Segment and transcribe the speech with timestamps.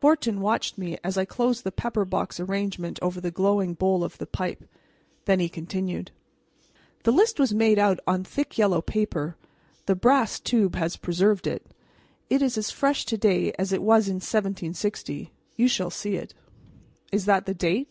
[0.00, 4.18] Fortin watched me as I closed the pepper box arrangement over the glowing bowl of
[4.18, 4.64] the pipe.
[5.24, 6.10] Then he continued:
[7.04, 9.36] "The list was made out on thick yellow paper;
[9.86, 11.64] the brass tube has preserved it.
[12.28, 15.30] It is as fresh to day as it was in 1760.
[15.54, 16.34] You shall see it."
[17.12, 17.88] "Is that the date?"